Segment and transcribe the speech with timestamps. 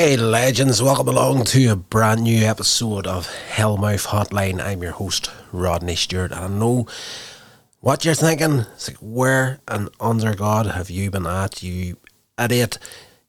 [0.00, 4.58] Hey, legends, welcome along to a brand new episode of Hellmouth Hotline.
[4.58, 6.86] I'm your host, Rodney Stewart, and I know
[7.80, 8.60] what you're thinking.
[8.60, 11.98] It's like, where and under God have you been at, you
[12.38, 12.78] idiot?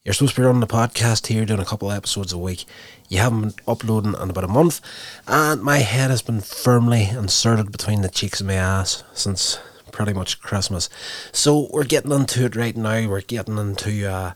[0.06, 2.64] You're supposed to be running the podcast here, doing a couple episodes a week.
[3.10, 4.80] You haven't been uploading in about a month,
[5.28, 9.60] and my head has been firmly inserted between the cheeks of my ass since
[9.92, 10.90] pretty much Christmas.
[11.34, 13.10] So we're getting into it right now.
[13.10, 14.36] We're getting into uh,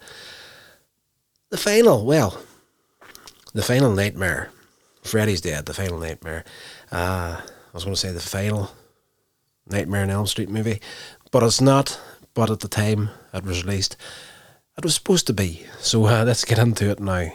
[1.56, 2.38] the final, well,
[3.54, 4.50] the final nightmare.
[5.04, 6.44] Freddy's dead, the final nightmare.
[6.92, 8.72] Uh, I was going to say the final
[9.66, 10.82] Nightmare on Elm Street movie,
[11.32, 11.98] but it's not.
[12.34, 13.96] But at the time it was released,
[14.78, 15.66] it was supposed to be.
[15.80, 17.32] So uh, let's get into it now.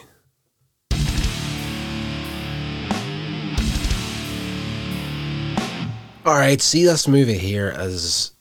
[6.27, 8.33] Alright, see this movie here is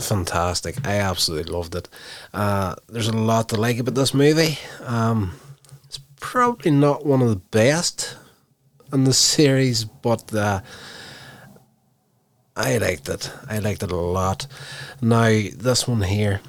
[0.00, 0.86] fantastic.
[0.86, 1.88] I absolutely loved it.
[2.32, 4.58] Uh, there's a lot to like about this movie.
[4.84, 5.32] Um,
[5.84, 8.16] it's probably not one of the best
[8.92, 10.60] in the series, but uh,
[12.56, 13.30] I liked it.
[13.48, 14.46] I liked it a lot.
[15.00, 16.40] Now, this one here,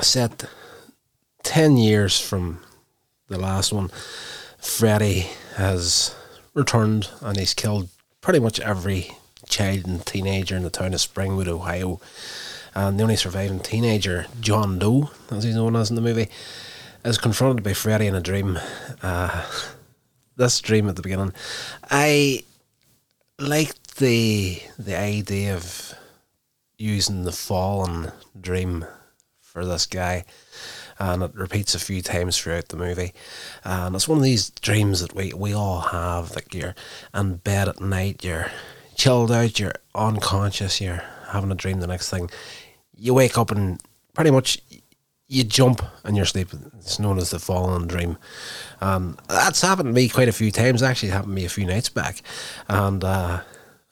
[0.00, 0.44] set
[1.42, 2.60] 10 years from
[3.28, 3.90] the last one,
[4.58, 6.14] Freddy has
[6.54, 7.88] returned and he's killed
[8.20, 9.12] pretty much every
[9.48, 12.00] child and teenager in the town of Springwood, Ohio.
[12.74, 16.28] And the only surviving teenager, John Doe, as he's known as in the movie,
[17.04, 18.58] is confronted by Freddy in a dream.
[19.02, 19.44] Uh,
[20.36, 21.32] this dream at the beginning,
[21.90, 22.44] I
[23.38, 25.94] liked the the idea of
[26.78, 28.84] using the fallen dream
[29.40, 30.24] for this guy,
[30.98, 33.12] and it repeats a few times throughout the movie.
[33.64, 36.34] And it's one of these dreams that we, we all have.
[36.34, 36.74] Like you're
[37.14, 38.50] in bed at night, you're
[38.96, 41.80] chilled out, you're unconscious, you're having a dream.
[41.80, 42.30] The next thing,
[43.02, 43.80] you wake up and
[44.14, 44.62] pretty much
[45.26, 46.50] you jump in your sleep.
[46.78, 48.16] It's known as the fallen dream.
[48.80, 50.82] Um, that's happened to me quite a few times.
[50.82, 52.22] Actually, it happened to me a few nights back,
[52.68, 53.40] and uh,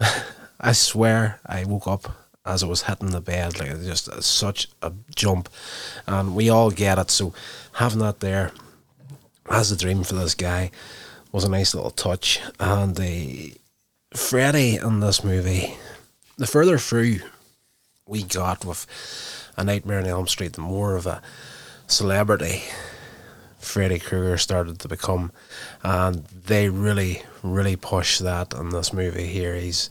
[0.61, 2.13] I swear I woke up
[2.47, 3.59] as I was hitting the bed.
[3.59, 5.49] Like just such a jump,
[6.07, 7.11] and we all get it.
[7.11, 7.35] So
[7.73, 8.53] having that there
[9.51, 10.71] as a dream for this guy
[11.33, 13.55] was a nice little touch, and the
[14.15, 15.75] Freddy in this movie,
[16.37, 17.21] the further through
[18.11, 18.87] we got with
[19.57, 21.23] A Nightmare on Elm Street, the more of a
[21.87, 22.65] celebrity
[23.59, 25.33] Freddy Krueger started to become,
[25.83, 29.55] and they really, really push that in this movie here.
[29.55, 29.89] He's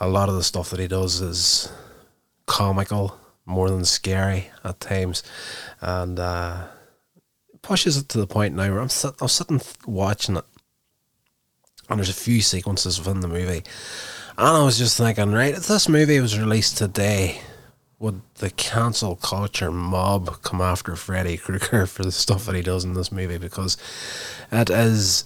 [0.00, 1.70] a lot of the stuff that he does is
[2.46, 5.22] comical more than scary at times,
[5.80, 6.68] and uh,
[7.60, 10.44] pushes it to the point now where I'm, sit- I'm sitting watching it,
[11.90, 13.64] and there's a few sequences within the movie,
[14.38, 17.40] and I was just thinking, right, if this movie was released today,
[17.98, 22.84] would the cancel culture mob come after Freddy Krueger for the stuff that he does
[22.84, 23.38] in this movie?
[23.38, 23.76] Because
[24.52, 25.24] it is.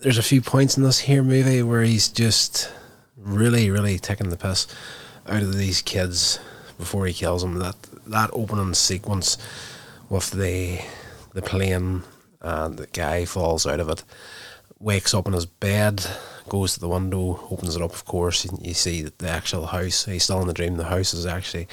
[0.00, 2.70] There's a few points in this here movie where he's just
[3.16, 4.66] really, really taking the piss
[5.26, 6.38] out of these kids
[6.78, 7.58] before he kills them.
[7.58, 9.38] That that opening sequence
[10.08, 10.80] with the
[11.32, 12.04] the plane
[12.40, 14.04] and the guy falls out of it,
[14.84, 16.06] wakes up in his bed
[16.48, 20.04] goes to the window, opens it up, of course, and you see the actual house.
[20.04, 20.76] He's still in the dream.
[20.76, 21.68] The house is actually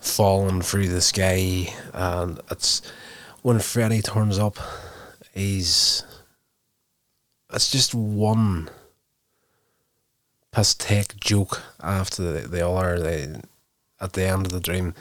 [0.00, 2.80] falling through the sky, and it's
[3.42, 4.58] when Freddy turns up,
[5.34, 6.02] he's
[7.52, 8.70] it's just one
[10.50, 13.00] piss take joke after the, the other.
[13.00, 13.40] They,
[14.00, 14.94] at the end of the dream,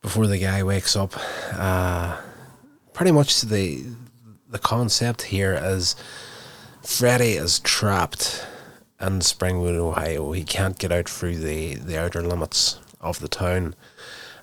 [0.00, 1.12] before the guy wakes up,
[1.52, 2.20] uh,
[2.94, 3.84] pretty much the
[4.48, 5.96] the concept here is
[6.82, 8.46] Freddy is trapped
[9.00, 10.32] in Springwood, Ohio.
[10.32, 13.74] He can't get out through the, the outer limits of the town.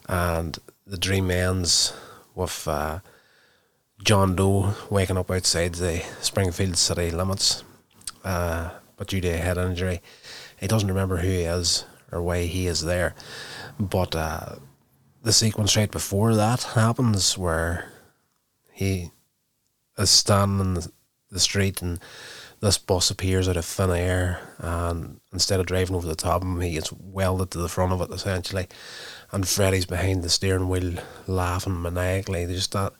[0.07, 1.93] And the dream ends
[2.35, 2.99] with uh,
[4.03, 7.63] John Doe waking up outside the Springfield city limits.
[8.23, 10.01] Uh, but due to a head injury,
[10.59, 13.15] he doesn't remember who he is or why he is there.
[13.79, 14.55] But uh,
[15.23, 17.91] the sequence right before that happens where
[18.71, 19.11] he
[19.97, 20.73] is standing in
[21.29, 21.99] the, street and
[22.59, 26.47] this bus appears out of thin air and instead of driving over the top of
[26.47, 28.67] him he gets welded to the front of it essentially.
[29.31, 30.93] And Freddy's behind the steering wheel
[31.27, 32.45] laughing maniacally.
[32.45, 32.93] Just that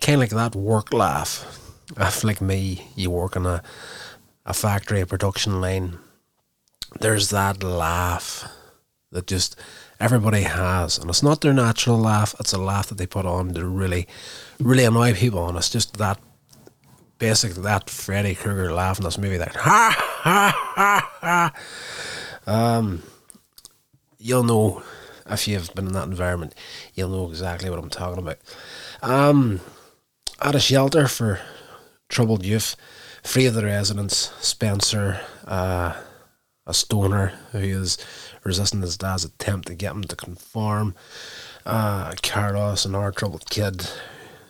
[0.00, 1.64] kind of like that work laugh.
[1.96, 3.62] If like me you work in a,
[4.44, 5.98] a factory a production line
[7.00, 8.46] there's that laugh
[9.10, 9.56] that just
[9.98, 10.98] everybody has.
[10.98, 14.06] And it's not their natural laugh it's a laugh that they put on to really
[14.60, 15.48] really annoy people.
[15.48, 16.18] And it's just that
[17.18, 21.52] basically that Freddy Krueger laughing this movie that ha ha ha ha.
[22.46, 23.02] Um,
[24.18, 24.82] you'll know
[25.28, 26.54] if you've been in that environment,
[26.94, 28.38] you'll know exactly what I'm talking about.
[29.02, 29.60] Um,
[30.40, 31.40] at a shelter for
[32.08, 32.76] troubled youth.
[33.22, 35.94] Three of the residents, Spencer, uh,
[36.66, 37.98] a stoner who is
[38.44, 40.94] resisting his dad's attempt to get him to conform,
[41.66, 43.90] uh, Carlos, another troubled kid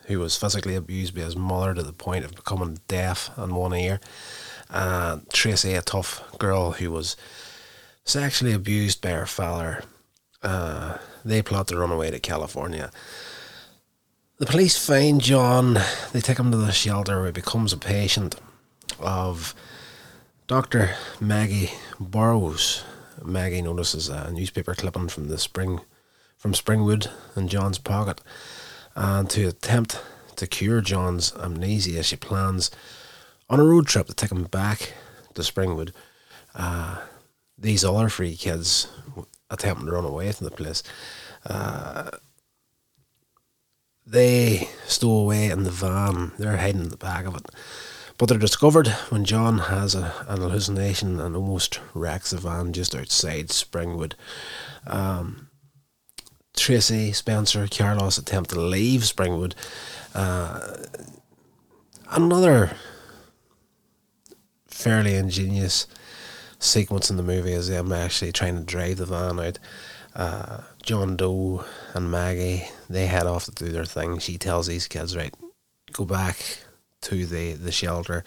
[0.08, 3.75] who was physically abused by his mother to the point of becoming deaf in one
[3.75, 4.00] ear,
[4.70, 7.16] and Tracy, a tough girl who was
[8.05, 9.84] sexually abused by her father.
[10.43, 12.90] Uh, they plot to run away to California.
[14.38, 15.78] The police find John.
[16.12, 18.37] They take him to the shelter where he becomes a patient
[18.99, 19.55] of
[20.46, 20.94] Dr.
[21.20, 21.70] Maggie
[22.00, 22.84] Burrows.
[23.22, 25.81] Maggie notices a newspaper clipping from the spring
[26.37, 28.20] from Springwood in John's pocket.
[29.00, 30.02] And to attempt
[30.34, 32.68] to cure John's amnesia, she plans
[33.48, 34.92] on a road trip to take him back
[35.34, 35.92] to Springwood.
[36.52, 36.96] Uh,
[37.56, 38.88] these other three kids
[39.50, 40.82] attempting to run away from the place.
[41.46, 42.10] Uh,
[44.04, 46.32] they stow away in the van.
[46.36, 47.46] They're hiding in the back of it.
[48.18, 52.96] But they're discovered when John has a, an hallucination and almost wrecks the van just
[52.96, 54.14] outside Springwood.
[54.88, 55.47] Um,
[56.56, 59.54] Tracy, Spencer, Carlos attempt to leave Springwood.
[60.14, 60.76] Uh,
[62.10, 62.72] another
[64.66, 65.86] fairly ingenious
[66.58, 69.58] sequence in the movie is them actually trying to drive the van out.
[70.14, 71.64] Uh, John Doe
[71.94, 74.18] and Maggie they head off to do their thing.
[74.18, 75.34] She tells these kids, right,
[75.92, 76.58] go back
[77.02, 78.24] to the, the shelter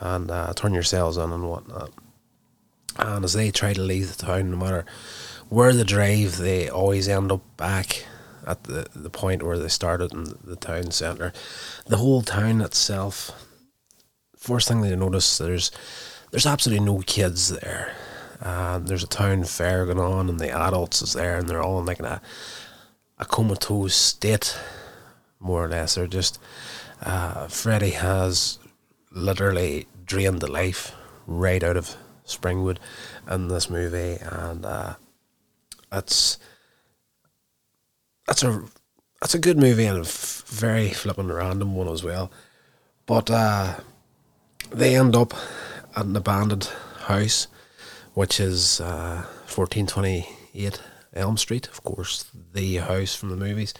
[0.00, 1.90] and uh, turn yourselves on and whatnot.
[2.98, 4.84] And as they try to leave the town, no matter
[5.54, 8.04] where they drive, they always end up back
[8.44, 11.32] at the, the point where they started in the town centre.
[11.86, 13.30] The whole town itself,
[14.36, 15.70] first thing they notice, there's
[16.32, 17.94] there's absolutely no kids there.
[18.42, 21.78] Uh, there's a town fair going on, and the adults is there, and they're all
[21.78, 22.20] in like a,
[23.20, 24.58] a comatose state,
[25.38, 25.94] more or less.
[25.94, 26.40] They're just
[27.00, 28.58] uh, Freddy has
[29.12, 30.96] literally drained the life
[31.28, 31.96] right out of
[32.26, 32.78] Springwood
[33.30, 34.94] in this movie, and uh,
[35.94, 36.38] it's
[38.26, 38.62] that's a
[39.20, 42.30] that's a good movie and a f- very flippin' random one as well.
[43.06, 43.80] But uh,
[44.70, 45.34] they end up
[45.96, 46.70] at an abandoned
[47.06, 47.46] house,
[48.14, 50.80] which is uh, fourteen twenty eight
[51.14, 53.74] Elm Street, of course, the house from the movies.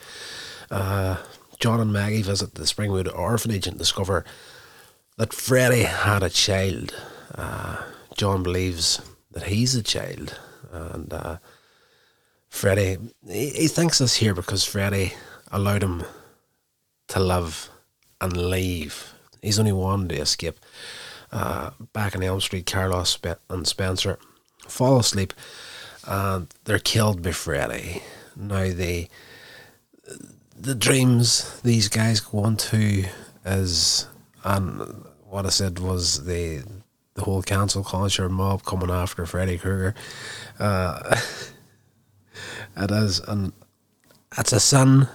[0.70, 1.17] Uh,
[1.58, 4.25] John and Maggie visit the Springwood orphanage and discover
[5.17, 6.94] that Freddy had a child.
[7.34, 7.82] Uh,
[8.17, 9.00] John believes
[9.32, 10.38] that he's a child,
[10.72, 11.38] and uh,
[12.54, 12.98] Freddy
[13.28, 15.12] he, he thinks this here because Freddy
[15.50, 16.04] allowed him
[17.08, 17.68] to live
[18.20, 19.12] and leave.
[19.42, 20.60] He's only wanted to escape.
[21.32, 23.18] Uh, back in Elm Street, Carlos
[23.50, 24.20] and Spencer
[24.68, 25.34] fall asleep
[26.06, 28.02] and they're killed by Freddy.
[28.36, 29.08] Now the
[30.56, 33.04] the dreams these guys go on to
[33.44, 34.06] is
[34.44, 36.62] and what I said was the
[37.14, 39.96] the whole cancel culture mob coming after Freddy Krueger.
[40.60, 41.20] Uh,
[42.76, 43.52] it is and
[44.36, 45.08] it's a sin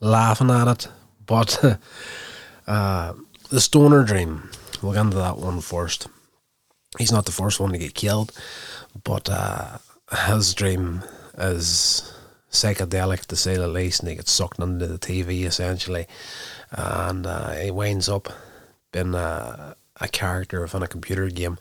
[0.00, 0.88] laughing at it,
[1.24, 1.78] but
[2.66, 3.12] uh,
[3.48, 4.50] the stoner dream.
[4.82, 6.06] We'll get into that one first.
[6.98, 8.32] He's not the first one to get killed,
[9.04, 9.78] but uh,
[10.26, 11.02] his dream
[11.38, 12.12] is
[12.50, 16.06] psychedelic to say the least, and he gets sucked into the TV essentially,
[16.70, 18.28] and uh, he winds up
[18.92, 21.58] being a, a character within a computer game.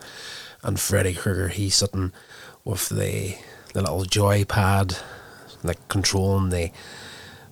[0.63, 2.11] And Freddy Krueger, he's sitting
[2.63, 3.37] with the
[3.73, 5.01] the little joypad,
[5.65, 6.71] like controlling the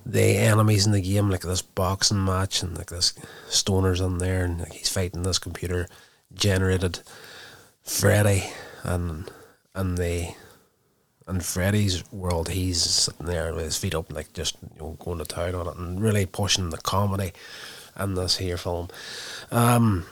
[0.05, 3.13] the enemies in the game, like this boxing match, and like this
[3.50, 5.88] stoners in there, and like, he's fighting this computer
[6.34, 7.00] generated
[7.84, 8.43] Freddy,
[8.84, 9.29] and
[9.74, 10.34] and the
[11.27, 15.20] and Freddy's world, he's sitting there with his feet up, like just you know, going
[15.20, 17.32] to town on it, and really pushing the comedy
[18.00, 18.89] in this here film.
[19.51, 20.05] Um,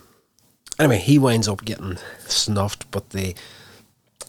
[0.80, 3.36] anyway, he winds up getting snuffed, but the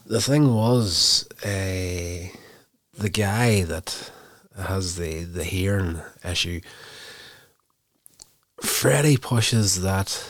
[0.04, 2.28] the thing was, uh,
[2.94, 4.10] the guy that
[4.56, 6.60] has the the hearing issue,
[8.60, 10.24] Freddy pushes that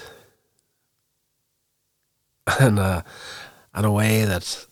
[2.61, 3.05] in a
[3.77, 4.67] in a way that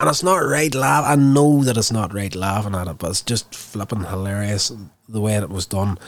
[0.00, 1.04] and it's not right laugh.
[1.06, 4.72] I know that it's not right laughing at it, but it's just flipping hilarious
[5.08, 5.98] the way it was done.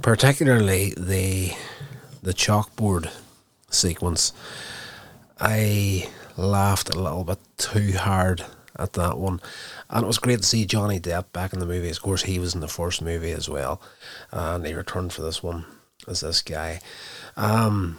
[0.00, 1.52] Particularly the
[2.22, 3.10] the chalkboard
[3.70, 4.32] sequence.
[5.40, 8.44] I laughed a little bit too hard
[8.76, 9.40] at that one.
[9.90, 11.90] And it was great to see Johnny Depp back in the movie.
[11.90, 13.80] Of course, he was in the first movie as well.
[14.30, 15.64] And he returned for this one
[16.06, 16.80] as this guy.
[17.36, 17.98] Um,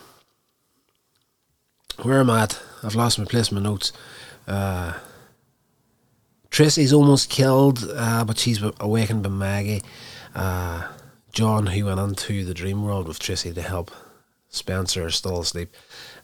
[2.01, 2.61] where am I at?
[2.83, 3.93] I've lost my place my notes.
[4.47, 4.93] Uh,
[6.49, 9.81] Tracy's almost killed, uh, but she's awakened by Maggie.
[10.35, 10.87] Uh,
[11.31, 13.91] John, who went into the dream world with Tracy to help
[14.49, 15.73] Spencer, is still asleep.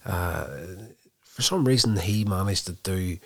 [0.06, 0.46] Uh,
[1.22, 3.18] for some reason, he managed to do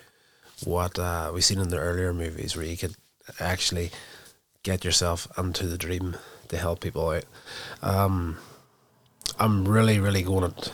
[0.66, 2.94] what uh, we've seen in the earlier movies, where you could
[3.40, 3.90] actually
[4.62, 6.16] get yourself into the dream
[6.48, 7.24] to help people out.
[7.82, 8.38] Um,
[9.38, 10.72] I'm really, really going at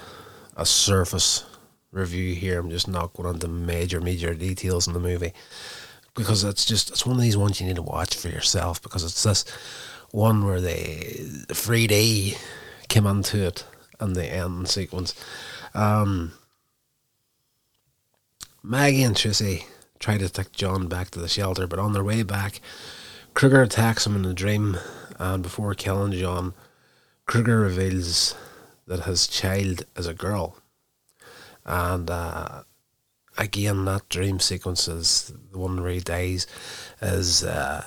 [0.57, 1.45] a surface
[1.93, 2.61] review here.
[2.61, 5.33] I'm just not going into major, major details in the movie
[6.15, 9.05] because it's just it's one of these ones you need to watch for yourself because
[9.05, 9.45] it's this
[10.11, 12.37] one where they 3D
[12.89, 13.65] came into it
[14.01, 15.15] and the end sequence.
[15.75, 16.33] Um,
[18.63, 19.65] Maggie and Tracy
[20.01, 22.61] try to take John back to the shelter, but on their way back,
[23.35, 24.79] Krueger attacks him in a dream,
[25.19, 26.55] and before killing John,
[27.27, 28.35] Krueger reveals
[28.87, 30.57] that his child is a girl.
[31.65, 32.63] And uh,
[33.39, 36.47] again, that dream sequence is the one where he dies,
[37.01, 37.85] is uh,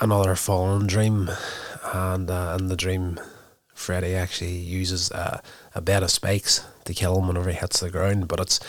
[0.00, 1.28] another fallen dream,
[1.92, 3.20] and uh, in the dream,
[3.74, 5.42] Freddy actually uses a,
[5.74, 8.28] a bed of spikes to kill him whenever he hits the ground.
[8.28, 8.60] But it's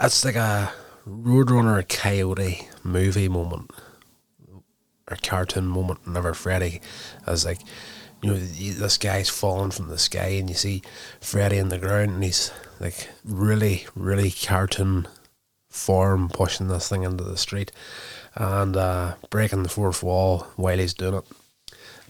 [0.00, 0.72] it's like a
[1.06, 3.70] Roadrunner Coyote movie moment
[5.10, 6.80] or cartoon moment whenever Freddy
[7.26, 7.60] is like,
[8.22, 10.82] you know, this guy's falling from the sky and you see
[11.20, 15.08] Freddy in the ground and he's like really, really cartoon
[15.68, 17.72] form pushing this thing into the street
[18.34, 21.24] and uh, breaking the fourth wall while he's doing it.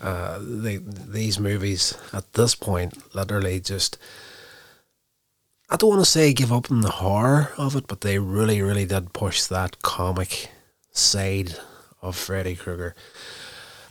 [0.01, 3.99] Uh, they, these movies at this point literally just
[5.73, 8.61] I don't want to say give up on the horror of it, but they really,
[8.61, 10.51] really did push that comic
[10.91, 11.55] side
[12.03, 12.97] of Freddy Krueger.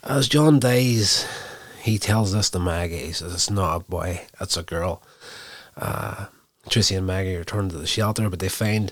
[0.04, 1.26] As John dies,
[1.82, 2.98] he tells this to Maggie.
[2.98, 5.02] He says, It's not a boy, it's a girl.
[5.78, 6.26] Uh,
[6.68, 8.92] Tracy and Maggie return to the shelter, but they find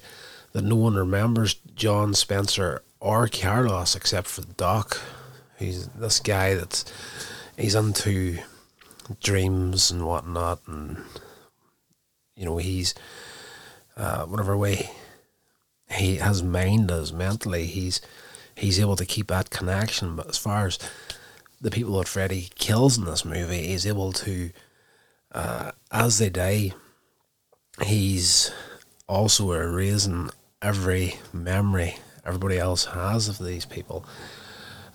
[0.53, 5.01] that no one remembers John Spencer or Carlos except for Doc.
[5.59, 6.85] He's this guy that's
[7.57, 8.39] he's into
[9.21, 10.97] dreams and whatnot, and
[12.37, 12.93] you know, he's
[13.97, 14.89] uh, whatever way
[15.89, 17.99] he has mind is mentally, he's
[18.55, 20.15] he's able to keep that connection.
[20.15, 20.79] But as far as
[21.59, 24.51] the people that Freddy kills in this movie, he's able to,
[25.31, 26.71] uh, as they die,
[27.83, 28.51] he's
[29.07, 30.29] also erasing
[30.61, 34.05] every memory everybody else has of these people.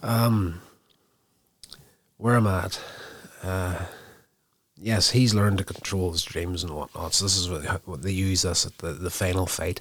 [0.02, 0.60] Um,
[2.18, 2.80] where am I at?
[3.42, 3.84] Uh,
[4.82, 7.14] yes, he's learned to control his dreams and whatnot.
[7.14, 9.80] So this is what, they use this at the, the final fight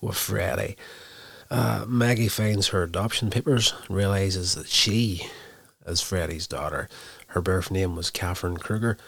[0.00, 0.76] with Freddy.
[1.50, 5.26] Uh, Maggie finds her adoption papers, realizes that she
[5.86, 6.88] is Freddy's daughter.
[7.28, 8.98] Her birth name was Catherine Krueger,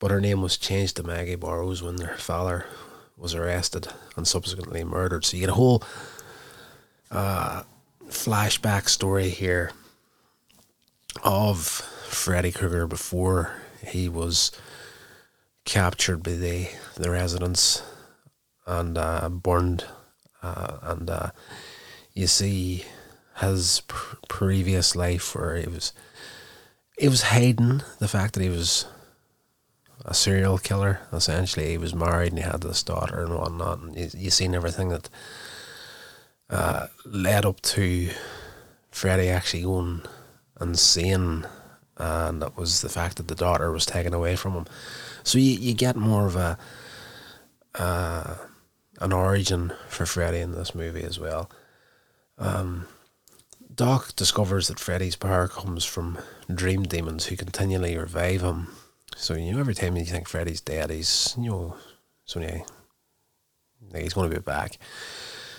[0.00, 2.66] but her name was changed to Maggie Burrows when her father
[3.16, 5.24] was arrested and subsequently murdered.
[5.24, 5.84] So you get a whole
[7.10, 7.62] uh,
[8.08, 9.70] flashback story here
[11.22, 13.52] of Freddy Krueger before
[13.88, 14.50] he was
[15.64, 17.82] captured by the the residents
[18.66, 19.84] and uh, burned,
[20.42, 21.30] uh, and uh,
[22.12, 22.84] you see
[23.38, 25.92] his pr- previous life where he was
[26.98, 28.86] he was hiding the fact that he was
[30.04, 31.00] a serial killer.
[31.12, 33.80] Essentially, he was married and he had this daughter and whatnot.
[33.80, 35.08] And you, you seen everything that
[36.50, 38.10] uh, led up to
[38.90, 40.02] Freddy actually going
[40.60, 41.46] insane
[41.96, 44.66] and that was the fact that the daughter was taken away from him.
[45.22, 46.58] So you, you get more of a
[47.74, 48.34] uh,
[49.00, 51.50] an origin for Freddy in this movie as well.
[52.38, 52.86] Um,
[53.74, 56.18] Doc discovers that Freddy's power comes from
[56.52, 58.68] dream demons who continually revive him.
[59.16, 61.76] So you know, every time you think Freddy's dead, he's you know,
[62.24, 62.62] so yeah,
[63.94, 64.78] he's going to be back.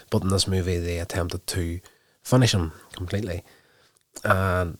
[0.09, 1.79] But in this movie, they attempted to
[2.21, 3.43] finish him completely,
[4.23, 4.77] and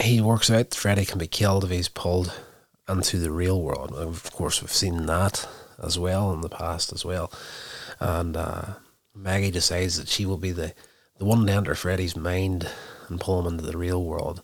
[0.00, 2.32] he works out Freddy can be killed if he's pulled
[2.88, 3.92] into the real world.
[3.92, 5.48] Of course, we've seen that
[5.82, 7.32] as well in the past as well.
[8.00, 8.62] And uh,
[9.14, 10.74] Maggie decides that she will be the,
[11.18, 12.68] the one to enter Freddy's mind
[13.08, 14.42] and pull him into the real world.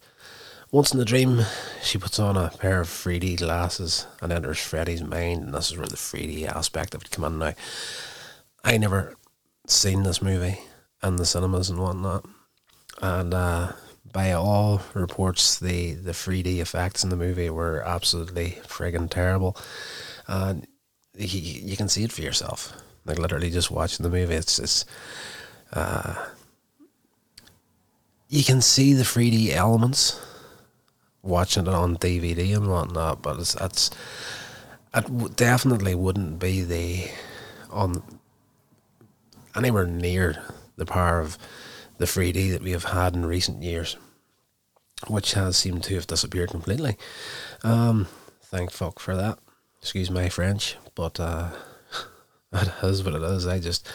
[0.71, 1.41] Once in the dream,
[1.83, 5.79] she puts on a pair of 3D glasses and enters Freddy's mind, and this is
[5.79, 7.55] where the 3D aspect of it come in now.
[8.63, 9.17] I never
[9.67, 10.59] seen this movie
[11.03, 12.27] in the cinemas and whatnot,
[13.01, 13.73] and uh,
[14.13, 19.57] by all reports, the the 3D effects in the movie were absolutely friggin' terrible,
[20.27, 20.67] and
[21.17, 22.73] you, you can see it for yourself.
[23.05, 24.85] Like literally, just watching the movie, it's it's.
[25.73, 26.27] Uh,
[28.29, 30.21] you can see the 3D elements
[31.23, 33.91] watching it on DVD and whatnot, but it's it's
[34.95, 37.11] it definitely wouldn't be the
[37.71, 38.03] on
[39.55, 40.43] anywhere near
[40.77, 41.39] the power of
[41.99, 43.97] the 3D that we have had in recent years.
[45.07, 46.97] which has seemed to have disappeared completely.
[47.63, 48.09] Um,
[48.43, 49.39] thank fuck for that.
[49.81, 51.51] Excuse my French, but uh,
[52.53, 53.47] it is what it is.
[53.47, 53.87] I just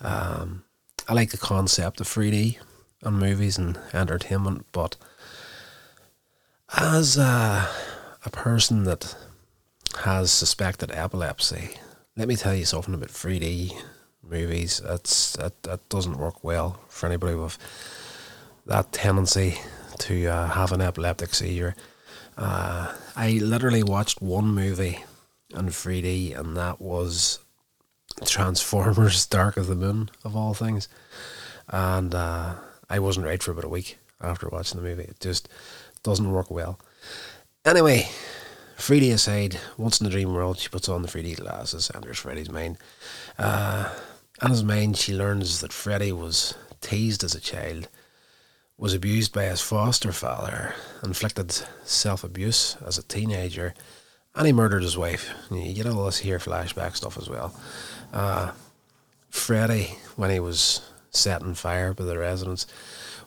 [0.00, 0.62] um,
[1.08, 2.58] I like the concept of 3D
[3.02, 4.94] and movies and entertainment, but
[6.76, 7.68] as a,
[8.24, 9.16] a person that
[10.04, 11.70] has suspected epilepsy,
[12.16, 13.72] let me tell you something about 3D
[14.30, 14.80] movies.
[14.84, 17.58] It's it, it doesn't work well for anybody with
[18.66, 19.58] that tendency
[19.98, 21.74] to uh, have an epileptic seizure.
[22.36, 25.04] Uh, I literally watched one movie
[25.54, 27.38] in 3D, and that was
[28.24, 30.88] Transformers: Dark of the Moon, of all things.
[31.68, 32.54] And uh,
[32.88, 35.04] I wasn't right for about a week after watching the movie.
[35.04, 35.48] It just
[36.02, 36.78] doesn't work well.
[37.64, 38.08] Anyway,
[38.78, 42.50] 3D aside, once in the dream world, she puts on the 3D glasses, enters Freddy's
[42.50, 42.78] mind.
[43.38, 43.92] Uh,
[44.42, 47.88] in his mind, she learns that Freddy was teased as a child,
[48.76, 51.52] was abused by his foster father, inflicted
[51.84, 53.74] self abuse as a teenager,
[54.34, 55.32] and he murdered his wife.
[55.50, 57.58] You get all this here flashback stuff as well.
[58.12, 58.52] Uh,
[59.30, 62.66] Freddy, when he was set on fire by the residents,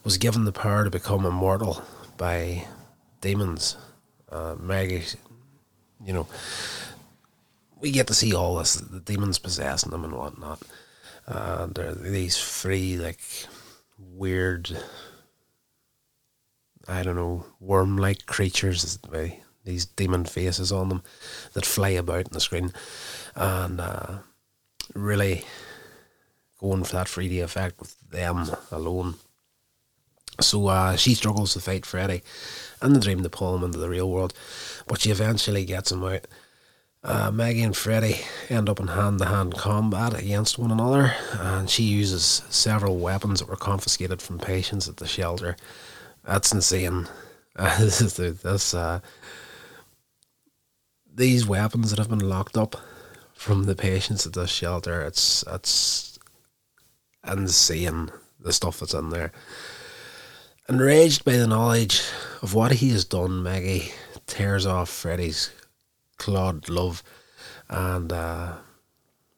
[0.04, 1.84] was given the power to become immortal
[2.18, 2.66] by
[3.22, 3.75] demons.
[4.32, 5.04] Uh, Maggie,
[6.06, 6.28] you know,
[7.82, 10.62] we get to see all this the demons possessing them and whatnot.
[11.29, 13.21] Uh, there are these three like
[14.00, 14.75] weird,
[16.88, 19.33] I don't know, worm-like creatures with
[19.63, 21.03] these demon faces on them
[21.53, 22.74] that fly about in the screen,
[23.36, 24.17] and uh,
[24.95, 25.45] really
[26.59, 29.15] going for that 3D effect with them alone.
[30.41, 32.24] So uh, she struggles to fight Freddy
[32.81, 34.33] and the dream to pull him into the real world,
[34.88, 36.25] but she eventually gets him out.
[37.01, 41.69] Uh, Maggie and Freddy end up in hand to hand combat against one another, and
[41.69, 45.56] she uses several weapons that were confiscated from patients at the shelter.
[46.23, 47.08] That's insane.
[47.56, 49.02] Uh, this is this uh,
[51.13, 52.78] these weapons that have been locked up
[53.34, 55.02] from the patients at this shelter.
[55.02, 56.17] It's it's
[57.28, 59.34] insane the stuff that's in there.
[60.69, 62.02] Enraged by the knowledge
[62.41, 63.91] of what he has done, Maggie
[64.26, 65.52] tears off Freddy's
[66.19, 67.01] clawed Love,
[67.69, 68.53] and uh,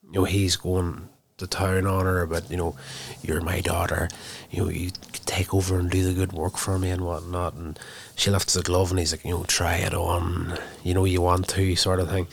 [0.03, 2.75] you know he's going to town on her but you know
[3.23, 4.07] you're my daughter
[4.51, 4.91] you know you
[5.25, 7.79] take over and do the good work for me and whatnot and
[8.15, 11.19] she lifts the glove and he's like you know try it on you know you
[11.19, 12.27] want to sort of thing.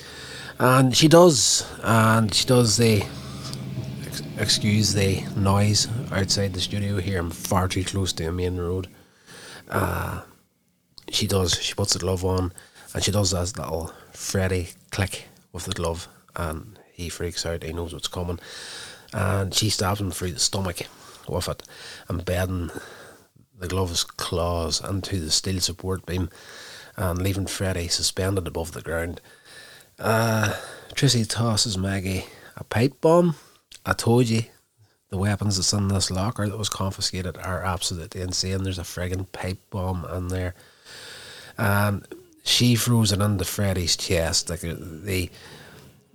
[0.58, 3.04] And she does and she does the
[4.36, 7.20] excuse the noise outside the studio here.
[7.20, 8.88] I'm far too close to a main road.
[9.68, 10.22] Uh,
[11.10, 12.52] she does she puts the glove on
[12.94, 17.72] and she does that little Freddy click with the glove and he freaks out he
[17.72, 18.38] knows what's coming
[19.14, 20.82] and she stabs him through the stomach
[21.28, 21.62] with it,
[22.10, 22.70] embedding
[23.58, 26.30] the glove's claws into the steel support beam
[26.96, 29.20] and leaving Freddy suspended above the ground.
[30.00, 30.54] Uh,
[30.94, 32.26] Tracy tosses Maggie
[32.56, 33.36] a pipe bomb.
[33.86, 34.42] I told you
[35.10, 38.64] the weapons that's in this locker that was confiscated are absolutely insane.
[38.64, 40.54] There's a friggin' pipe bomb in there.
[41.56, 42.06] And
[42.48, 44.48] she throws it into Freddy's chest.
[44.48, 45.30] Like the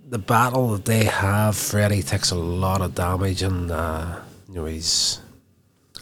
[0.06, 4.64] the battle that they have, Freddy takes a lot of damage, and uh, you know
[4.66, 5.20] he's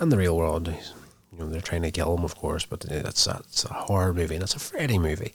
[0.01, 0.69] in the real world.
[0.69, 4.13] You know they're trying to kill him, of course, but it's a, it's a horror
[4.15, 5.33] movie and it's a Freddy movie,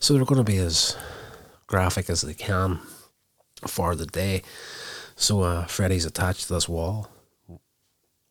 [0.00, 0.96] so they're going to be as
[1.66, 2.80] graphic as they can
[3.66, 4.42] for the day.
[5.14, 7.08] So uh, Freddy's attached to this wall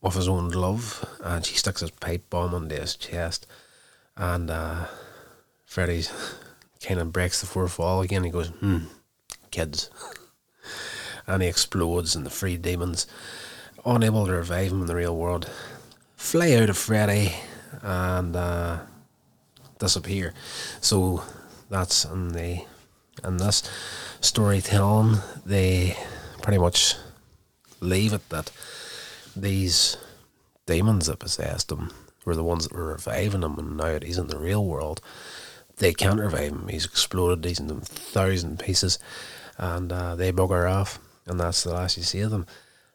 [0.02, 3.48] with his own glove, and she sticks his pipe bomb under his chest,
[4.17, 4.86] and uh,
[5.65, 6.12] Freddy's
[6.82, 8.23] kind of breaks the fourth wall again.
[8.23, 8.80] He goes, hmm
[9.51, 9.89] kids.
[11.28, 13.08] and he explodes, and the three demons,
[13.86, 15.49] unable to revive him in the real world,
[16.17, 17.34] fly out of Freddy
[17.82, 18.80] and uh,
[19.80, 20.34] disappear.
[20.82, 21.23] So
[21.69, 22.65] that's in the
[23.23, 23.63] in this
[24.19, 25.95] storytelling, they
[26.41, 26.95] pretty much
[27.80, 28.51] leave it that
[29.36, 29.97] these
[30.65, 31.91] demons that possessed him
[32.25, 34.99] were the ones that were reviving him, and now he's in the real world,
[35.78, 36.68] they can't revive him.
[36.68, 37.46] He's exploded.
[37.46, 39.00] He's in a thousand pieces
[39.58, 42.46] and uh, they bugger off, and that's the last you see of them.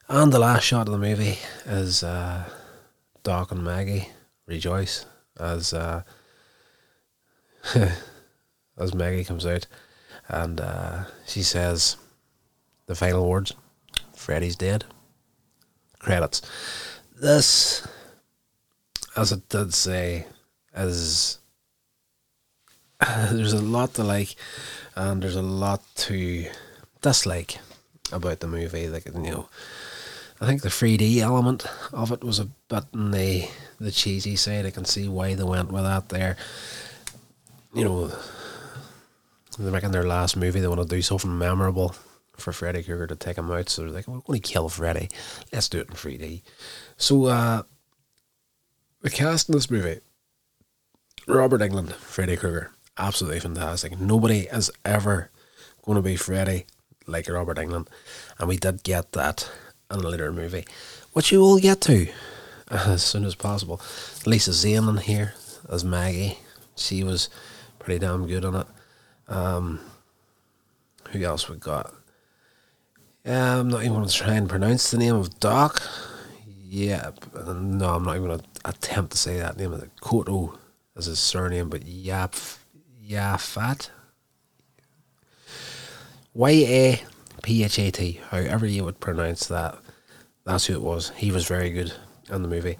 [0.09, 2.45] And the last shot of the movie is uh,
[3.23, 4.09] Doc and Maggie
[4.47, 5.07] rejoice
[5.39, 6.03] as uh,
[8.77, 9.67] as Maggie comes out,
[10.29, 11.97] and uh, she says
[12.87, 13.53] the final words:
[14.15, 14.85] "Freddy's dead."
[15.99, 16.41] Credits.
[17.21, 17.87] This,
[19.15, 20.25] as it did say,
[20.75, 21.39] is
[23.31, 24.35] there's a lot to like
[24.97, 26.47] and there's a lot to
[27.01, 27.59] dislike
[28.13, 28.89] about the movie.
[28.89, 29.49] Like you know,
[30.41, 34.67] I think the 3D element of it was a bit in the the cheesy side.
[34.67, 36.37] I can see why they went with that there.
[37.73, 38.13] You know,
[39.59, 40.61] they're making their last movie.
[40.61, 41.95] They want to do something memorable
[42.37, 43.69] for Freddy Krueger to take him out.
[43.69, 45.09] So they're like, we're going to kill Freddy.
[45.53, 46.43] Let's do it in 3D.
[46.97, 47.63] So uh,
[49.03, 50.01] the cast in this movie
[51.27, 53.99] Robert Englund, Freddy Krueger, absolutely fantastic.
[53.99, 55.31] Nobody is ever
[55.85, 56.67] going to be Freddy
[57.07, 57.89] like Robert Englund,
[58.39, 59.51] And we did get that
[59.91, 60.65] in a later movie,
[61.13, 62.09] which you will get to
[62.71, 63.81] as soon as possible.
[64.27, 65.35] Lisa Zane in here
[65.69, 66.39] as Maggie.
[66.77, 67.29] She was
[67.79, 68.67] pretty damn good on it.
[69.29, 69.81] Um,
[71.11, 71.93] who else we got?
[73.25, 75.83] Yeah, I'm not even going to try and pronounce the name of Doc.
[76.47, 79.73] Yeah, no, I'm not even going to attempt to say that name.
[80.01, 80.57] Kotto
[80.97, 82.35] is his surname, but Yap
[83.11, 83.91] Yaphet.
[86.33, 87.03] Y A
[87.43, 88.21] P H A T.
[88.31, 89.77] However you would pronounce that,
[90.45, 91.11] that's who it was.
[91.17, 91.93] He was very good
[92.31, 92.79] in the movie.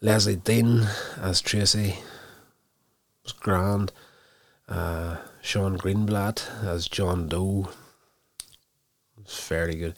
[0.00, 0.86] Lezlie Deane
[1.20, 1.96] as Tracy
[3.24, 3.92] was grand.
[4.68, 7.68] Uh, Shon Greenblatt as John Doe
[9.16, 9.96] was fairly good.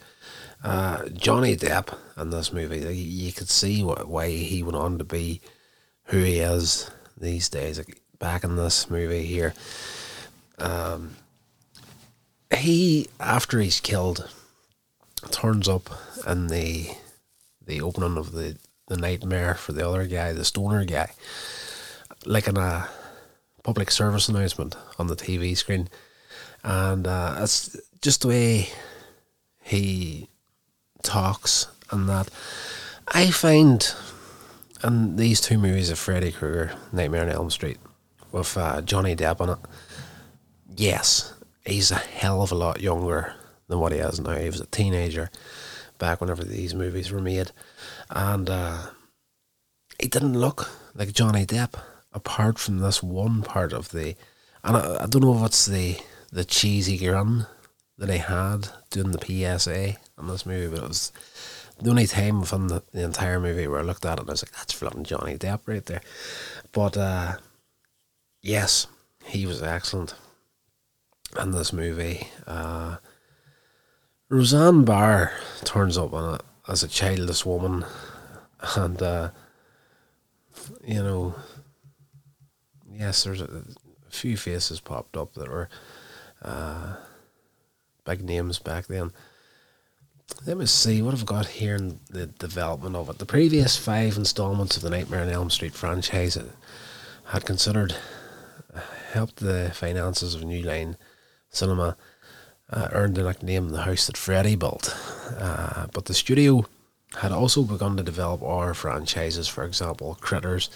[0.65, 5.41] Uh, Johnny Depp in this movie, you could see why he went on to be
[6.05, 7.79] who he is these days.
[7.79, 9.53] Like back in this movie here,
[10.59, 11.17] um,
[12.57, 14.31] he after he's killed
[15.33, 15.91] turns up
[16.27, 16.91] in the
[17.67, 18.57] the opening of the
[18.87, 21.11] the nightmare for the other guy, the stoner guy,
[22.25, 22.89] like in a
[23.65, 25.89] public service announcement on the TV screen,
[26.63, 28.69] and uh, it's just the way
[29.63, 30.29] he
[31.03, 32.29] talks and that.
[33.09, 33.93] I find
[34.85, 37.79] in these two movies of Freddy Krueger, Nightmare on Elm Street,
[38.33, 39.59] with uh, Johnny Depp on it,
[40.77, 43.35] yes, he's a hell of a lot younger
[43.68, 44.37] than what he is now.
[44.37, 45.31] He was a teenager
[45.99, 47.53] back whenever these movies were made,
[48.11, 48.79] and uh,
[50.01, 51.75] he didn't look like Johnny Depp
[52.12, 54.16] apart from this one part of the,
[54.64, 55.99] and I, I don't know it's the
[56.33, 57.47] the cheesy grin
[57.99, 61.12] that he had doing the PSA in this movie, but it was
[61.81, 64.33] the only time within the, the entire movie where I looked at it and I
[64.33, 66.01] was like, that's flipping Johnny Depp right there.
[66.73, 67.37] But uh,
[68.43, 68.87] yes,
[69.25, 70.15] he was excellent
[71.41, 72.29] in this movie.
[72.47, 72.97] Uh,
[74.29, 75.33] Roseanne Barr
[75.65, 77.85] turns up on it as a childless woman,
[78.77, 79.31] and uh,
[80.85, 81.35] you know,
[82.91, 83.65] yes, there's a,
[84.09, 85.71] few faces popped up that were
[86.43, 86.97] uh,
[88.05, 89.11] big names back then.
[90.47, 93.17] Let me see what I've got here in the development of it.
[93.19, 96.39] The previous five installments of the Nightmare on Elm Street franchise
[97.25, 97.97] had considered
[99.12, 100.96] helped the finances of New Line
[101.51, 101.96] Cinema
[102.70, 104.96] uh, earned the nickname The House That Freddy Built.
[105.37, 106.64] Uh, but the studio
[107.20, 110.68] had also begun to develop our franchises, for example, Critters.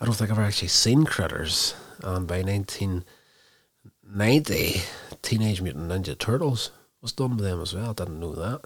[0.00, 1.74] I don't think I've ever actually seen Critters.
[2.02, 4.82] And by 1990,
[5.22, 7.90] Teenage Mutant Ninja Turtles was done by them as well.
[7.90, 8.60] I didn't know that.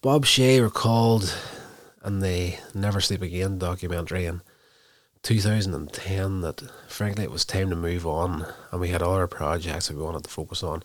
[0.00, 1.34] Bob Shaye recalled
[2.04, 4.42] in the Never Sleep Again documentary in
[5.22, 9.96] 2010 that frankly it was time to move on and we had other projects that
[9.96, 10.82] we wanted to focus on.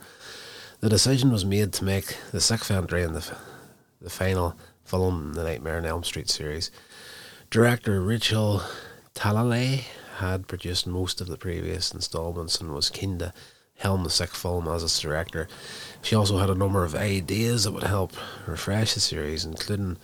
[0.80, 3.26] The decision was made to make the sixth entry in the,
[4.02, 6.72] the final film in the Nightmare on Elm Street series.
[7.50, 8.62] Director Rachel
[9.16, 9.84] Talalay
[10.18, 13.34] had produced most of the previous installments and was keen to
[13.78, 15.48] helm the sixth film as its director.
[16.02, 18.14] She also had a number of ideas that would help
[18.48, 19.98] refresh the series, including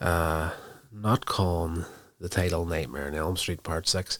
[0.00, 0.50] uh,
[0.92, 1.84] not calling
[2.24, 4.18] the title Nightmare on Elm Street Part 6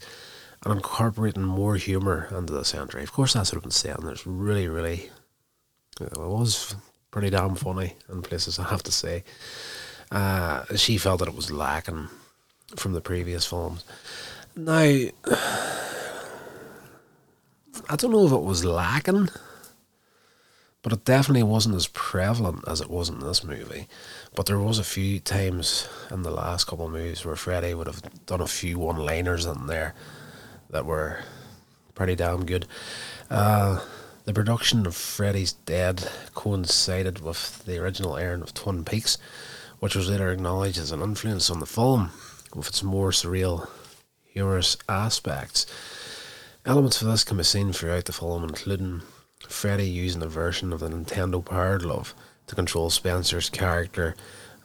[0.63, 3.01] and incorporating more humour into the century.
[3.01, 3.97] Of course, that's what I've been saying.
[4.03, 5.09] There's really, really,
[5.99, 6.75] it was
[7.09, 9.23] pretty damn funny in places, I have to say.
[10.11, 12.09] Uh, she felt that it was lacking
[12.75, 13.83] from the previous films.
[14.55, 14.73] Now,
[17.89, 19.29] I don't know if it was lacking,
[20.85, 23.87] but it definitely wasn't as prevalent as it was in this movie.
[24.35, 27.87] But there was a few times in the last couple of movies where Freddy would
[27.87, 29.95] have done a few one-liners in there
[30.69, 31.21] that were
[31.95, 32.67] pretty damn good.
[33.31, 33.79] Uh,
[34.25, 39.17] the production of Freddy's Dead coincided with the original airing of Twin Peaks,
[39.79, 42.11] which was later acknowledged as an influence on the film,
[42.53, 43.67] with its more surreal,
[44.23, 45.65] humorous aspects.
[46.63, 49.01] Elements of this can be seen throughout the film, including
[49.49, 52.13] Freddy using a version of the Nintendo Power Glove
[52.47, 54.15] to control Spencer's character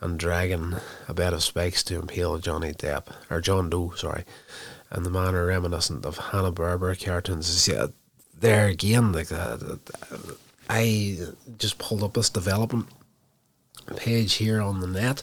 [0.00, 0.76] and dragging
[1.08, 4.24] a bed of spikes to impale Johnny Depp, or John Doe, sorry,
[4.94, 7.68] in the manner reminiscent of Hanna-Barbera cartoons.
[7.68, 7.88] Yeah,
[8.38, 9.58] there again, like uh,
[10.68, 11.18] I
[11.58, 12.86] just pulled up this development
[13.96, 15.22] page here on the net,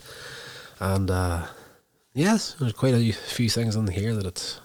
[0.78, 1.46] and uh,
[2.14, 4.60] yes, there's quite a few things in here that it's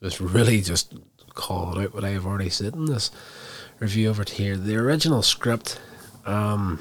[0.00, 0.94] it's really just
[1.34, 3.10] called out what I have already said in this
[3.80, 4.56] review over here.
[4.56, 5.80] The original script,
[6.26, 6.80] um,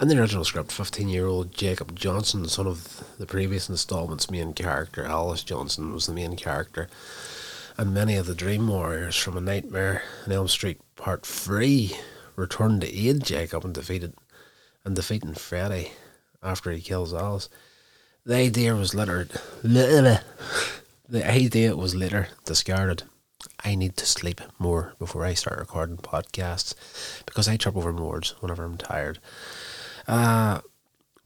[0.00, 4.52] in the original script, 15 year old Jacob Johnson, son of the previous installment's main
[4.54, 6.88] character, Alice Johnson, was the main character.
[7.76, 11.96] And many of the Dream Warriors from A Nightmare on Elm Street Part 3
[12.36, 14.14] returned to aid Jacob and defeated
[14.84, 15.92] and defeating Freddy
[16.42, 17.48] after he kills Alice.
[18.24, 19.28] The idea was later
[19.62, 20.20] the
[21.14, 23.04] idea was later discarded.
[23.64, 26.74] I need to sleep more before I start recording podcasts
[27.26, 29.18] because I trip over my words whenever I'm tired.
[30.06, 30.60] Uh,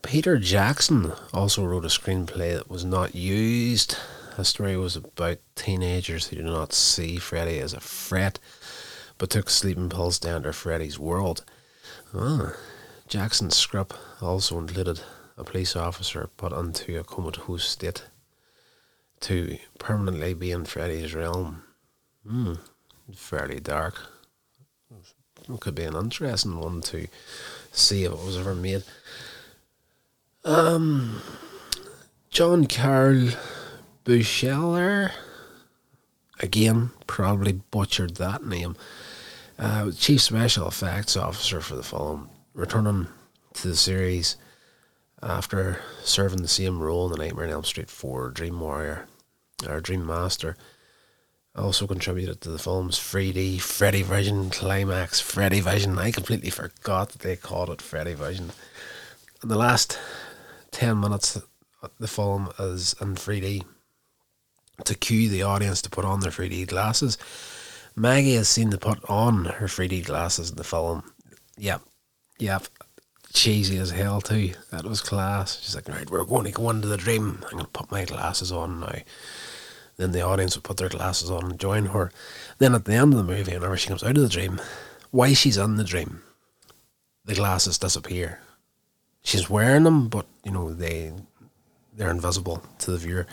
[0.03, 3.97] Peter Jackson also wrote a screenplay that was not used.
[4.37, 8.39] The story was about teenagers who do not see Freddy as a threat,
[9.19, 11.45] but took sleeping pills down to enter Freddy's world.
[12.15, 12.53] Ah,
[13.09, 15.01] Jackson's script also included
[15.39, 18.05] a police officer put into a comatose state
[19.21, 21.63] to permanently be in Freddy's realm.
[22.29, 22.55] Hmm,
[23.15, 24.01] fairly dark.
[25.49, 27.07] It could be an interesting one to
[27.71, 28.83] see if it was ever made.
[30.45, 31.23] Um,
[32.31, 33.31] John Carl
[34.05, 35.13] Buechler,
[36.41, 38.77] again, probably butchered that name.
[39.59, 43.07] Uh, Chief Special Effects Officer for the film, returning
[43.55, 44.37] to the series
[45.23, 49.07] after serving the same role in the Nightmare on Elm Street 4 Dream Warrior
[49.67, 50.57] or Dream Master
[51.57, 55.21] also contributed to the film's 3D Freddy Vision climax.
[55.21, 55.99] Freddy Vision.
[55.99, 58.53] I completely forgot that they called it Freddy Vision.
[59.43, 59.99] In the last
[60.73, 61.41] 10 minutes,
[61.83, 63.65] of the film is in 3D
[64.85, 67.17] to cue the audience to put on their 3D glasses.
[67.95, 71.03] Maggie has seen to put on her 3D glasses in the film.
[71.57, 71.81] Yep,
[72.39, 72.67] yep.
[73.33, 74.53] Cheesy as hell, too.
[74.71, 75.61] That was class.
[75.63, 77.39] She's like, right, we're going to go into the dream.
[77.45, 78.99] I'm going to put my glasses on now.
[79.97, 82.11] Then the audience would put their glasses on and join her.
[82.59, 84.61] Then at the end of the movie, whenever she comes out of the dream,
[85.11, 86.23] why she's in the dream,
[87.25, 88.41] the glasses disappear.
[89.23, 91.13] She's wearing them, but you know they
[91.95, 93.27] they're invisible to the viewer.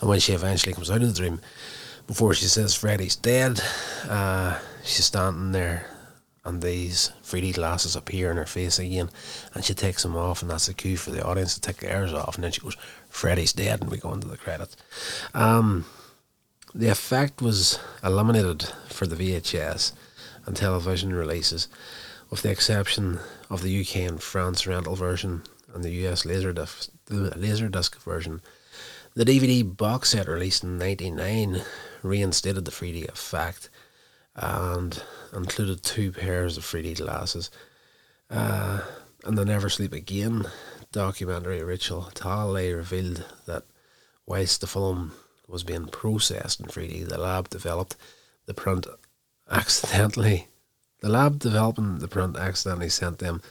[0.00, 1.40] And when she eventually comes out of the dream,
[2.08, 3.60] before she says Freddy's dead,
[4.08, 5.86] uh, she's standing there
[6.44, 9.10] and these 3D glasses appear in her face again,
[9.54, 12.12] and she takes them off, and that's a cue for the audience to take theirs
[12.12, 12.76] off, and then she goes,
[13.12, 14.74] "Freddy's dead," and we go into the credits.
[15.34, 15.84] Um,
[16.74, 19.92] the effect was eliminated for the VHS
[20.46, 21.68] and television releases,
[22.30, 23.20] with the exception
[23.50, 25.42] of the UK and France rental version
[25.74, 28.40] and the US laserdisc, laserdisc version.
[29.14, 31.62] The DVD box set released in '99
[32.02, 33.68] reinstated the 3D effect
[34.34, 35.02] and
[35.34, 37.50] included two pairs of 3D glasses.
[38.30, 38.80] Uh,
[39.24, 40.46] and the Never Sleep Again
[40.92, 43.64] documentary, Rachel Talalay revealed that
[44.26, 45.12] whilst the film
[45.48, 47.96] was being processed in 3D, the lab developed
[48.46, 48.86] the print
[49.50, 50.48] accidentally.
[51.00, 53.42] The lab developing the print accidentally sent them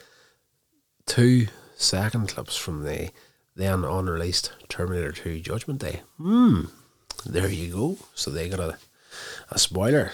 [1.06, 3.10] two second clips from the
[3.56, 6.01] then unreleased Terminator 2 Judgment Day.
[6.17, 6.65] Hmm,
[7.25, 7.97] there you go.
[8.15, 8.77] So they got a,
[9.49, 10.13] a spoiler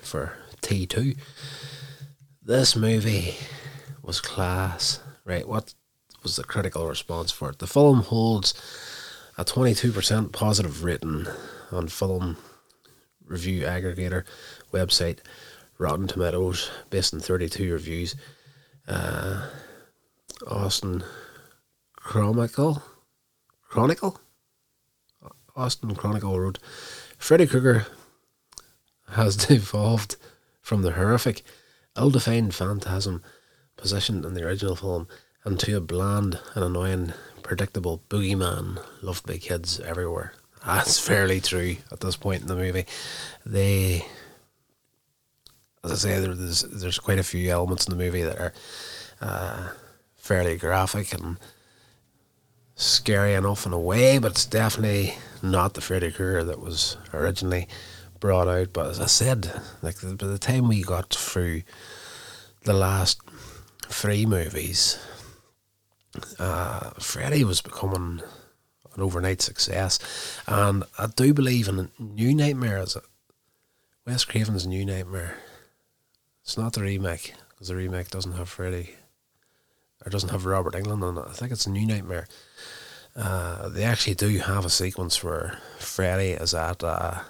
[0.00, 1.16] for T2.
[2.42, 3.34] This movie
[4.02, 5.46] was class, right?
[5.46, 5.74] What
[6.22, 7.58] was the critical response for it?
[7.58, 8.54] The film holds
[9.36, 11.26] a 22% positive rating
[11.70, 12.36] on film
[13.26, 14.24] review aggregator
[14.72, 15.18] website
[15.78, 18.16] Rotten Tomatoes, based on 32 reviews.
[18.88, 19.48] Uh,
[20.46, 21.04] Austin
[21.94, 22.82] Chronicle,
[23.68, 24.20] Chronicle,
[25.54, 26.58] Austin Chronicle wrote,
[27.16, 27.86] Freddy Krueger
[29.10, 30.16] has devolved
[30.60, 31.42] from the horrific,
[31.96, 33.22] ill defined phantasm
[33.76, 35.06] positioned in the original film
[35.48, 40.34] into a bland and annoying, predictable boogeyman loved by kids everywhere.
[40.66, 42.86] That's fairly true at this point in the movie.
[43.46, 44.04] They,
[45.82, 48.52] as I say, there's there's quite a few elements in the movie that are
[49.20, 49.68] uh,
[50.16, 51.38] fairly graphic and
[52.74, 57.66] scary enough in a way, but it's definitely not the Freddy Krueger that was originally
[58.20, 58.72] brought out.
[58.72, 59.50] But as I said,
[59.82, 61.62] like by the time we got through
[62.64, 63.20] the last
[63.88, 64.98] three movies,
[66.38, 68.22] uh, Freddy was becoming
[68.94, 69.98] an overnight success,
[70.46, 72.96] and I do believe in a New Nightmare as
[74.06, 75.36] Wes Craven's New Nightmare.
[76.42, 78.94] It's not the remake because the remake doesn't have Freddy
[80.04, 81.26] or doesn't have Robert Englund in it.
[81.28, 82.26] I think it's a New Nightmare.
[83.14, 87.20] Uh, they actually do have a sequence where Freddy is at uh,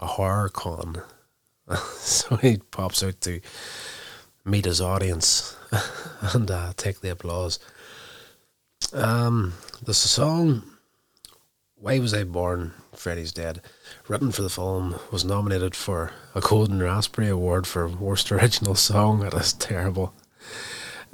[0.00, 1.02] a horror con.
[1.96, 3.40] so he pops out to
[4.44, 5.56] meet his audience
[6.34, 7.58] and uh, take the applause.
[8.92, 10.62] Um, the song
[11.76, 13.60] "Why Was I Born?" Freddy's Dead,
[14.08, 19.20] written for the film, was nominated for a Golden Raspberry Award for Worst Original Song.
[19.30, 20.14] That is terrible.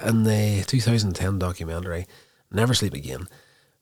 [0.02, 2.06] In the 2010 documentary
[2.50, 3.28] "Never Sleep Again,"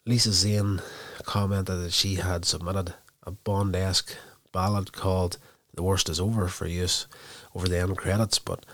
[0.04, 0.82] Lisa Zane
[1.22, 4.16] commented that she had submitted a Bond-esque
[4.52, 5.38] ballad called
[5.74, 7.06] "The Worst Is Over" for use
[7.54, 8.66] over the end credits, but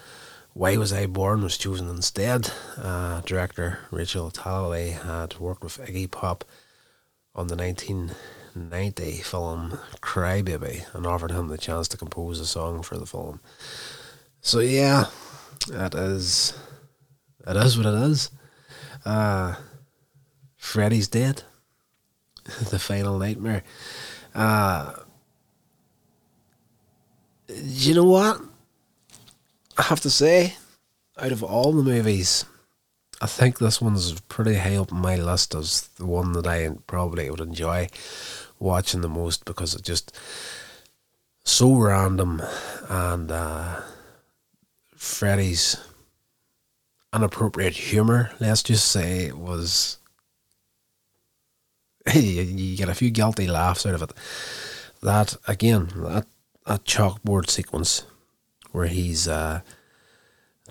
[0.55, 2.51] why Was I Born was chosen instead.
[2.79, 6.45] Uh, director Rachel Talalay had worked with Iggy Pop
[7.35, 12.97] on the 1990 film Crybaby and offered him the chance to compose a song for
[12.97, 13.41] the film.
[14.41, 15.07] So yeah,
[15.69, 16.57] that is
[17.47, 18.31] it is what it is.
[19.05, 19.57] Uh,
[20.57, 21.43] Freddy's dead.
[22.71, 23.65] the final nightmare.
[24.35, 24.93] Uh,
[27.49, 28.41] you know what?
[29.77, 30.55] I have to say,
[31.19, 32.45] out of all the movies,
[33.21, 37.29] I think this one's pretty high up my list as the one that I probably
[37.29, 37.89] would enjoy
[38.61, 40.17] watching the most because it's just
[41.43, 42.41] so random
[42.89, 43.81] and uh,
[44.95, 45.77] Freddy's
[47.13, 49.99] inappropriate humour, let's just say, was.
[52.15, 54.13] you get a few guilty laughs out of it.
[55.03, 56.27] That, again, that,
[56.67, 58.05] that chalkboard sequence
[58.75, 59.61] where he's uh,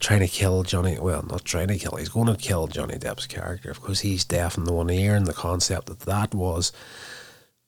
[0.01, 0.99] trying to kill Johnny.
[0.99, 1.95] Well, not trying to kill.
[1.95, 5.25] He's going to kill Johnny Depp's character because he's deaf in the one ear, and
[5.25, 6.73] the concept that that was.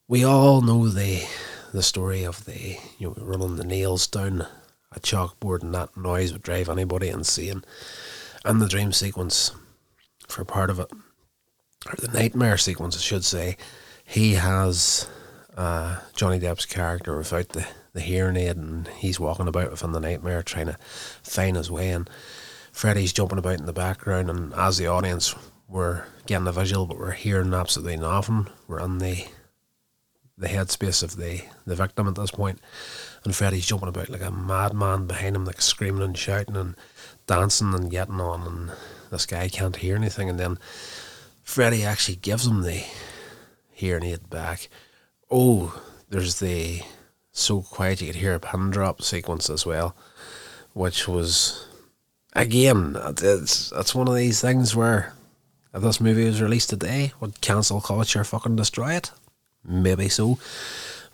[0.06, 1.26] We all know the
[1.72, 4.46] the story of the you know running the nails down
[4.92, 7.64] a chalkboard, and that noise would drive anybody insane.
[8.44, 9.52] And the dream sequence
[10.28, 10.92] for part of it,
[11.86, 13.56] or the nightmare sequence, I should say,
[14.04, 15.08] he has
[15.56, 17.66] uh, Johnny Depp's character without the
[17.96, 20.76] the hearing aid and he's walking about within the nightmare trying to
[21.22, 22.08] find his way and
[22.70, 25.34] Freddy's jumping about in the background and as the audience
[25.66, 28.48] we're getting a visual but we're hearing absolutely nothing.
[28.68, 29.24] We're in the
[30.38, 32.60] the headspace of the, the victim at this point
[33.24, 36.76] and Freddy's jumping about like a madman behind him like screaming and shouting and
[37.26, 38.72] dancing and getting on and
[39.10, 40.58] this guy can't hear anything and then
[41.42, 42.84] Freddy actually gives him the
[43.72, 44.68] hearing aid back.
[45.30, 45.80] Oh,
[46.10, 46.82] there's the
[47.38, 49.94] so quiet you could hear a pin drop sequence as well,
[50.72, 51.66] which was
[52.34, 55.12] again it's it's one of these things where
[55.74, 59.10] if this movie was released today, would cancel culture fucking destroy it?
[59.62, 60.38] Maybe so,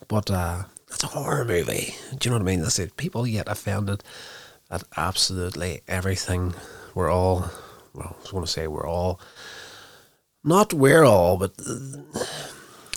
[0.07, 1.97] but uh, it's a horror movie.
[2.17, 2.63] Do you know what I mean?
[2.63, 2.97] That's it.
[2.97, 4.05] People get offended
[4.71, 6.55] at absolutely everything.
[6.95, 7.51] We're all
[7.93, 9.21] well, I was going to say we're all
[10.45, 12.05] not we're all, but the,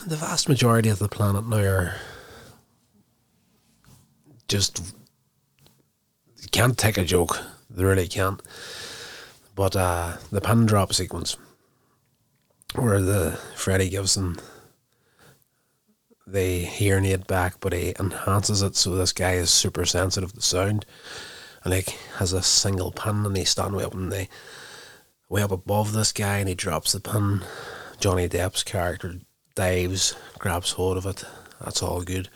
[0.06, 1.96] the vast majority of the planet now are
[4.48, 4.96] just
[6.52, 7.40] can't take a joke.
[7.70, 8.42] They really can't.
[9.56, 11.38] But uh, the pin drop sequence,
[12.76, 14.18] where the Freddy gives
[16.28, 20.42] the hearing aid back, but he enhances it so this guy is super sensitive to
[20.42, 20.86] sound,
[21.64, 24.28] and like has a single pin, and he's standing way up in the
[25.30, 27.42] way up above this guy, and he drops the pin.
[28.00, 29.16] Johnny Depp's character
[29.56, 31.24] dives, grabs hold of it.
[31.64, 32.30] That's all good.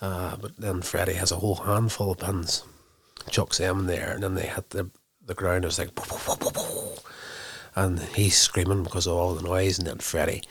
[0.00, 2.62] Uh, but then Freddy has a whole handful of pins,
[3.30, 4.90] chucks them in there, and then they hit the
[5.24, 5.64] the ground.
[5.64, 5.90] It's like,
[7.76, 9.78] and he's screaming because of all the noise.
[9.78, 10.42] And then Freddy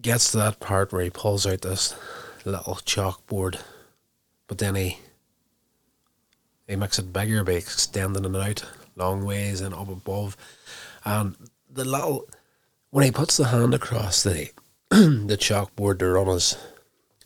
[0.00, 1.94] gets to that part where he pulls out this
[2.44, 3.60] little chalkboard,
[4.46, 4.98] but then he
[6.66, 8.64] he makes it bigger by extending it out
[8.96, 10.36] long ways and up above,
[11.04, 11.36] and
[11.70, 12.26] the little
[12.90, 14.50] when he puts the hand across the
[14.90, 16.56] the chalkboard to run his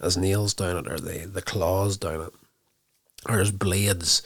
[0.03, 2.33] his nails down it or the, the claws down it
[3.29, 4.23] or his blades.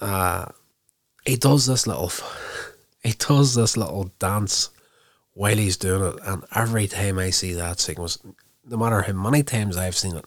[0.00, 0.46] Uh,
[1.24, 2.12] he does this little
[3.02, 4.70] he does this little dance
[5.32, 8.18] while he's doing it, and every time I see that sequence,
[8.66, 10.24] no matter how many times I've seen it,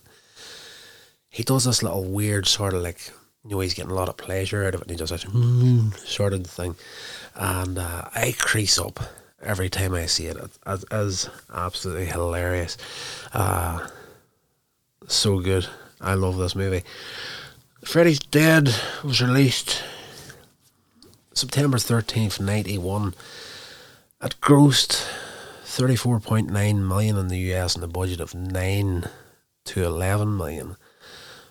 [1.30, 3.11] he does this little weird sort of like
[3.43, 5.97] you know he's getting a lot of pleasure out of it, and he does that
[6.05, 6.76] sort of thing,
[7.36, 8.99] and uh, I crease up
[9.41, 10.38] every time I see it.
[10.38, 12.78] It is absolutely hilarious.
[13.34, 13.86] Uh,
[15.08, 15.68] so good.
[16.01, 16.84] I love this movie.
[17.84, 18.74] Freddy's Dead
[19.04, 19.84] was released
[21.34, 23.14] September 13th, 91.
[24.22, 25.06] It grossed
[25.66, 26.51] 34.9
[26.88, 29.10] million in the US and a budget of 9
[29.66, 30.78] to 11 million,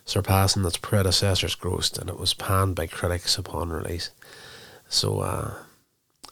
[0.04, 4.10] surpassing its predecessor's gross, and it was panned by critics upon release.
[4.88, 5.54] So, uh,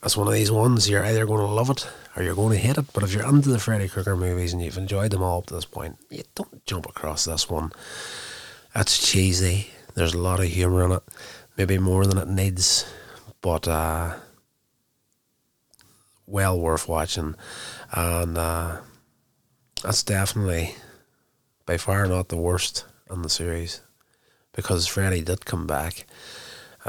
[0.02, 1.86] it's one of these ones you're either going to love it
[2.16, 2.92] or you're going to hate it.
[2.92, 5.54] But if you're into the Freddy Krueger movies and you've enjoyed them all up to
[5.54, 7.72] this point, you don't jump across this one.
[8.74, 9.70] It's cheesy.
[9.94, 11.02] There's a lot of humour in it,
[11.56, 12.90] maybe more than it needs.
[13.42, 14.16] But uh,
[16.26, 17.34] well worth watching,
[17.92, 18.78] and uh,
[19.82, 20.74] that's definitely
[21.66, 23.80] by far not the worst in the series
[24.52, 26.06] because Freddy did come back,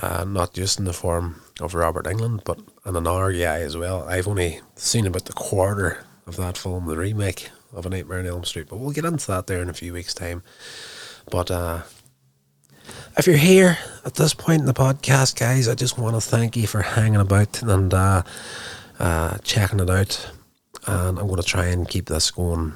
[0.02, 4.04] uh, not just in the form of Robert Englund, but in another guy as well.
[4.08, 8.26] I've only seen about the quarter of that film, the remake of A Nightmare on
[8.26, 10.44] Elm Street, but we'll get into that there in a few weeks' time.
[11.30, 11.82] But uh,
[13.18, 16.56] if you're here at this point in the podcast, guys, I just want to thank
[16.56, 18.24] you for hanging about and uh,
[19.00, 20.32] uh, checking it out.
[20.88, 22.74] And I'm going to try and keep this going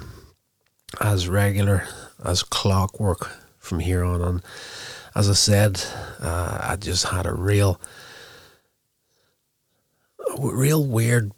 [1.01, 1.87] as regular
[2.23, 4.21] as clockwork from here on.
[4.21, 4.43] And
[5.15, 5.81] as I said,
[6.19, 7.79] uh, I just had a real,
[10.27, 11.31] a real weird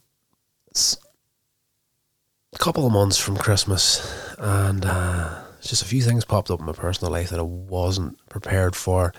[2.57, 6.73] couple of months from Christmas, and uh, just a few things popped up in my
[6.73, 9.13] personal life that I wasn't prepared for,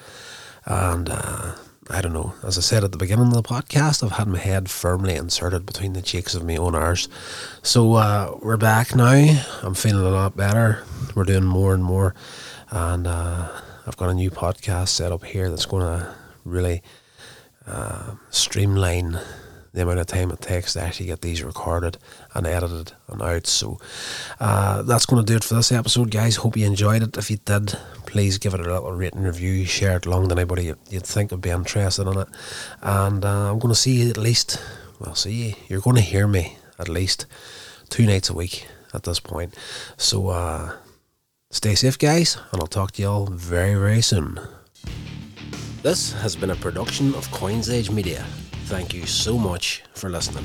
[0.64, 1.54] and uh,
[1.88, 2.34] I don't know.
[2.42, 5.66] As I said at the beginning of the podcast, I've had my head firmly inserted
[5.66, 7.09] between the cheeks of my own arse.
[7.62, 9.44] So uh, we're back now.
[9.62, 10.82] I'm feeling a lot better.
[11.14, 12.14] We're doing more and more,
[12.70, 13.48] and uh,
[13.89, 16.14] I've got a new podcast set up here that's going to
[16.45, 16.82] really
[17.66, 19.18] uh, streamline
[19.72, 21.97] the amount of time it takes to actually get these recorded
[22.34, 23.47] and edited and out.
[23.47, 23.78] So
[24.41, 26.36] uh, that's going to do it for this episode, guys.
[26.36, 27.16] Hope you enjoyed it.
[27.16, 30.74] If you did, please give it a little rating review, share it along to anybody
[30.91, 32.28] you'd think would be interested in it.
[32.82, 34.62] And uh, I'm going to see you at least,
[35.01, 35.55] well, see you.
[35.66, 37.24] You're going to hear me at least
[37.89, 39.55] two nights a week at this point.
[39.97, 40.72] So uh,
[41.51, 44.40] stay safe, guys, and I'll talk to you all very, very soon.
[45.82, 48.24] This has been a production of Coins Age Media.
[48.66, 50.44] Thank you so much for listening.